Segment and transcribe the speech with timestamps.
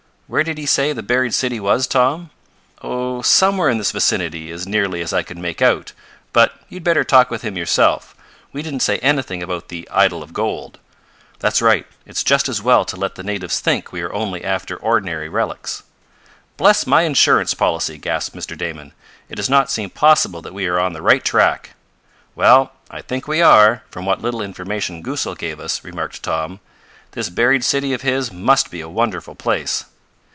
[0.31, 2.29] Where did he say the buried city was, Tom?"
[2.81, 5.91] "Oh, somewhere in this vicinity, as nearly as I could make out.
[6.31, 8.15] But you'd better talk with him yourself.
[8.53, 10.79] We didn't say anything about the idol of gold."
[11.39, 11.85] "That's right.
[12.05, 15.83] It's just as well to let the natives think we are only after ordinary relics."
[16.55, 18.57] "Bless my insurance policy!" gasped Mr.
[18.57, 18.93] Damon.
[19.27, 21.71] "It does not seem possible that we are on the right track."
[22.35, 26.61] "Well, I think we are, from what little information Goosal gave us," remarked Tom.
[27.11, 29.83] "This buried city of his must be a wonderful place."